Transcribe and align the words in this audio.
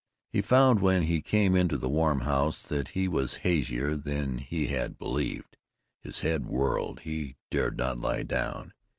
He 0.31 0.41
found 0.41 0.79
when 0.79 1.03
he 1.03 1.21
came 1.21 1.55
into 1.55 1.77
the 1.77 1.87
warm 1.87 2.21
house 2.21 2.63
that 2.63 2.89
he 2.97 3.07
was 3.07 3.35
hazier 3.45 3.95
than 3.95 4.39
he 4.39 4.65
had 4.65 4.97
believed. 4.97 5.57
His 5.99 6.21
head 6.21 6.47
whirled. 6.47 7.01
He 7.01 7.35
dared 7.51 7.77
not 7.77 7.99
lie 7.99 8.23
down. 8.23 8.73